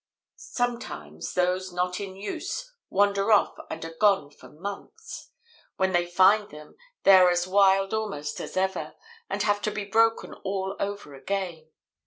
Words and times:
Sometimes 0.37 1.35
those 1.35 1.71
not 1.71 1.99
in 1.99 2.15
use 2.15 2.73
wander 2.89 3.31
off 3.31 3.53
and 3.69 3.85
are 3.85 3.93
gone 3.99 4.31
for 4.31 4.49
months. 4.49 5.29
When 5.77 5.91
they 5.91 6.07
find 6.07 6.49
them 6.49 6.75
they 7.03 7.13
are 7.17 7.29
as 7.29 7.45
wild 7.45 7.93
almost 7.93 8.39
as 8.41 8.57
ever, 8.57 8.95
and 9.29 9.43
have 9.43 9.61
to 9.61 9.69
be 9.69 9.85
broken 9.85 10.33
all 10.33 10.75
over 10.79 11.13
again. 11.13 11.69